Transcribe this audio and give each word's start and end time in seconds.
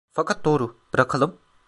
Fakat 0.13 0.45
doğru, 0.45 0.75
bırakalım… 0.93 1.39